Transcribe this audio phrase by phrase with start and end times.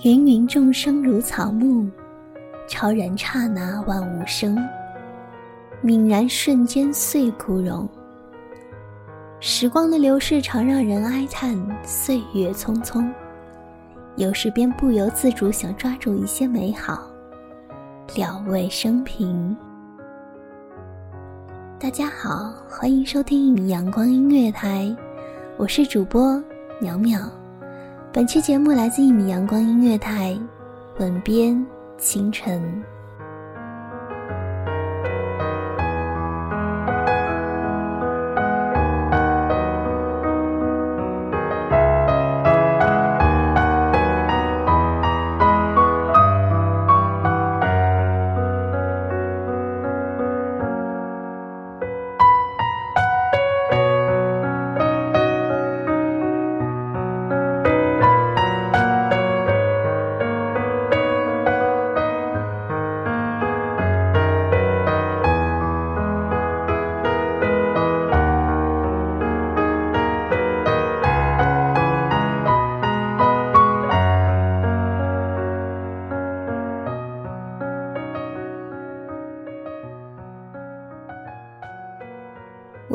[0.00, 1.88] 芸芸众生如草木，
[2.68, 4.56] 超然刹那万物生。
[5.82, 7.88] 泯然瞬间岁枯荣。
[9.40, 13.08] 时光的流逝常让人哀叹岁月匆匆，
[14.16, 17.08] 有时便不由自主想抓住一些美好，
[18.14, 19.56] 了慰生平。
[21.78, 24.94] 大家好，欢迎收听阳光音乐台，
[25.56, 26.32] 我是主播
[26.80, 27.28] 淼淼。
[28.14, 30.38] 本期节目来自一米阳光音乐台，
[31.00, 31.66] 吻边
[31.98, 32.62] 清晨。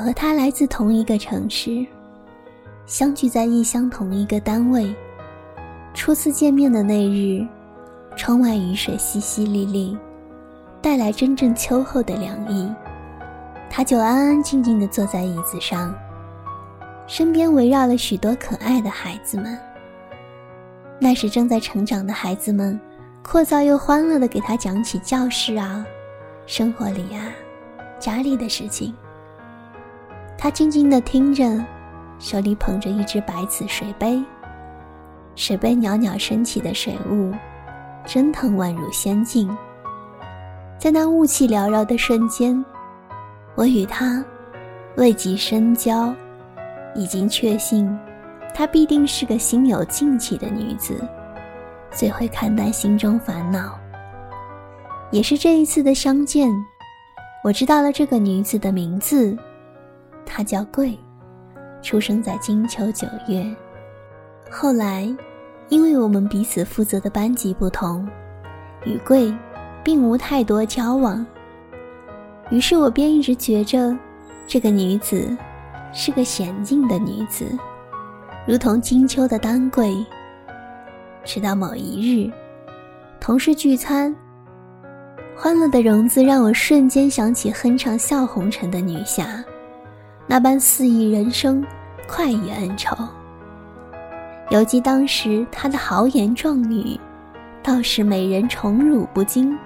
[0.00, 1.86] 我和他来自同一个城市，
[2.86, 4.96] 相聚在异乡同一个单位。
[5.92, 7.46] 初次见面的那日，
[8.16, 9.94] 窗外雨水淅淅沥沥，
[10.80, 12.72] 带来真正秋后的凉意。
[13.68, 15.94] 他就安安静静地坐在椅子上，
[17.06, 19.58] 身边围绕了许多可爱的孩子们。
[20.98, 22.80] 那时正在成长的孩子们，
[23.22, 25.84] 阔噪又欢乐地给他讲起教室啊、
[26.46, 27.28] 生活里啊、
[27.98, 28.94] 家里的事情。
[30.42, 31.62] 他静静地听着，
[32.18, 34.18] 手里捧着一只白瓷水杯，
[35.36, 37.30] 水杯袅袅升起的水雾，
[38.06, 39.54] 蒸腾宛如仙境。
[40.78, 42.64] 在那雾气缭绕的瞬间，
[43.54, 44.24] 我与他
[44.96, 46.14] 未及深交，
[46.94, 47.86] 已经确信，
[48.54, 51.06] 她必定是个心有静气的女子，
[51.90, 53.78] 最会看淡心中烦恼。
[55.10, 56.50] 也是这一次的相见，
[57.44, 59.36] 我知道了这个女子的名字。
[60.32, 60.96] 她叫桂，
[61.82, 63.44] 出生在金秋九月。
[64.48, 65.12] 后来，
[65.68, 68.08] 因为我们彼此负责的班级不同，
[68.84, 69.34] 与桂
[69.82, 71.26] 并无太多交往。
[72.48, 73.96] 于是我便一直觉着，
[74.46, 75.36] 这个女子
[75.92, 77.44] 是个娴静的女子，
[78.46, 79.92] 如同金秋的丹桂。
[81.24, 82.32] 直到某一日，
[83.20, 84.14] 同事聚餐，
[85.36, 89.44] 欢乐的融资让我瞬间想起哼唱《笑红尘》的女侠。
[90.30, 91.60] 那般肆意人生，
[92.06, 92.96] 快意恩仇。
[94.50, 96.96] 犹记当时他的豪言壮语，
[97.64, 99.58] 倒是美人宠辱不惊，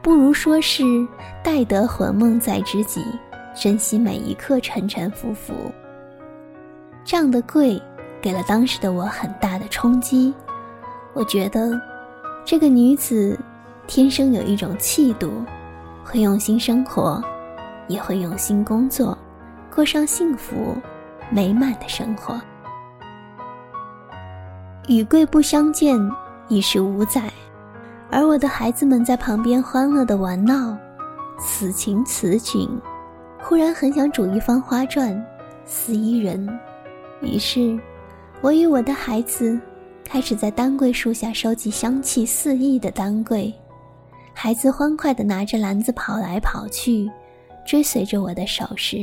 [0.00, 0.82] 不如说是
[1.44, 3.04] 待得魂梦在知己，
[3.54, 5.52] 珍惜每一刻沉沉浮浮。
[7.04, 7.78] 这样的贵，
[8.22, 10.32] 给了当时的我很大的冲击。
[11.12, 11.78] 我觉得，
[12.42, 13.38] 这个女子
[13.86, 15.44] 天生有一种气度，
[16.02, 17.22] 会用心生活，
[17.86, 19.14] 也会用心工作。
[19.74, 20.76] 过上幸福
[21.30, 22.40] 美满的生活。
[24.88, 25.98] 与贵不相见
[26.48, 27.30] 已是五载，
[28.10, 30.76] 而我的孩子们在旁边欢乐的玩闹，
[31.38, 32.80] 此情此景，
[33.42, 35.20] 忽然很想煮一方花传，
[35.64, 36.48] 思伊人，
[37.20, 37.78] 于是，
[38.40, 39.58] 我与我的孩子
[40.04, 43.52] 开始在丹桂树下收集香气四溢的丹桂。
[44.32, 47.10] 孩子欢快地拿着篮子跑来跑去，
[47.66, 48.98] 追随着我的手势，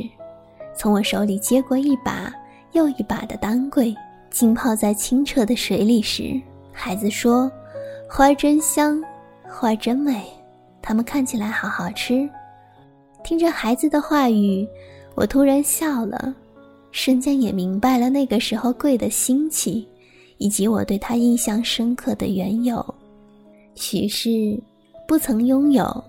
[0.76, 2.32] 从我手里接过一把
[2.72, 3.94] 又一把的丹桂，
[4.30, 6.40] 浸泡在清澈的水里时，
[6.72, 7.50] 孩子说
[8.10, 9.02] ：“花真香，
[9.48, 10.24] 花真美，
[10.82, 12.28] 它们看起来好好吃。”
[13.22, 14.68] 听着孩子的话语，
[15.14, 16.34] 我突然笑了，
[16.90, 19.88] 瞬间也明白了那个时候桂的兴起，
[20.38, 22.94] 以及我对它印象深刻的缘由。
[23.74, 24.60] 许是。
[25.06, 26.02] 不曾拥有，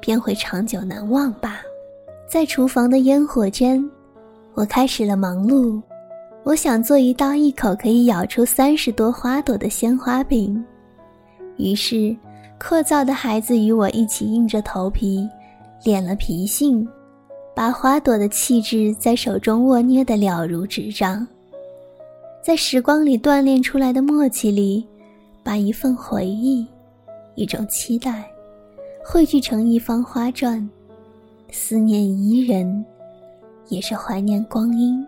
[0.00, 1.62] 便会长久难忘吧。
[2.30, 3.84] 在厨房的烟火间，
[4.56, 5.80] 我开始了忙碌。
[6.42, 10.64] 我想做一道一口可以咬出三十多花朵的鲜花饼。
[11.58, 12.16] 于是，
[12.58, 15.28] 聒噪的孩子与我一起硬着头皮
[15.84, 16.88] 敛了脾性，
[17.54, 21.26] 把花朵的气质在手中握捏得了如指掌。
[22.42, 24.86] 在时光里锻炼出来的默契里，
[25.42, 26.66] 把一份回忆，
[27.34, 28.24] 一种期待。
[29.04, 30.66] 汇聚成一方花传，
[31.52, 32.84] 思念伊人，
[33.68, 35.06] 也是怀念光阴。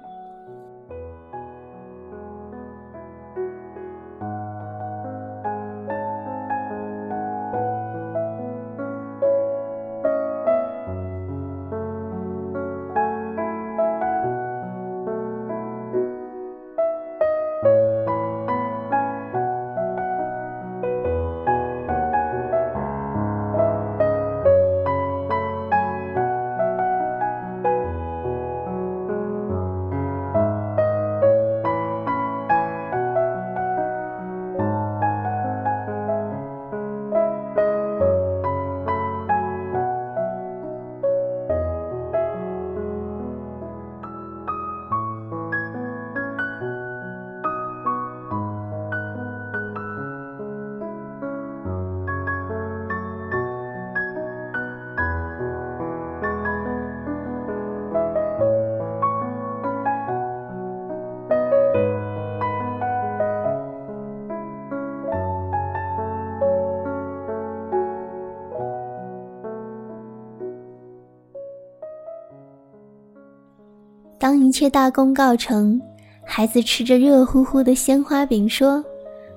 [74.29, 75.81] 当一切大功告成，
[76.23, 78.85] 孩子吃着热乎乎的鲜花饼，说：“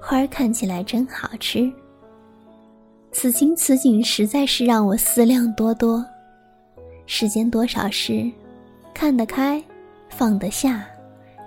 [0.04, 1.72] 花儿看起来真好吃。”
[3.14, 6.06] 此情此景，实在是让我思量多多。
[7.06, 8.30] 世间多少事，
[8.94, 9.64] 看得开，
[10.10, 10.86] 放得下，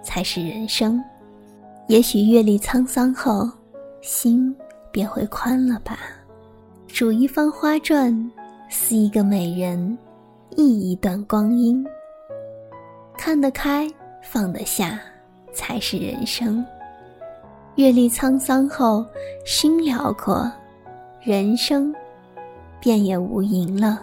[0.02, 0.98] 才是人生。
[1.86, 3.46] 也许阅历沧桑后，
[4.00, 4.56] 心
[4.90, 5.98] 便会宽了吧。
[6.88, 8.30] 煮一方花传，
[8.70, 9.98] 思一个美人，
[10.56, 11.86] 忆一段光阴。
[13.24, 13.88] 看得开，
[14.20, 15.00] 放得下，
[15.50, 16.62] 才是人生。
[17.76, 19.02] 阅历沧桑后，
[19.46, 20.52] 心辽阔，
[21.22, 21.90] 人生
[22.78, 24.02] 便也无垠了。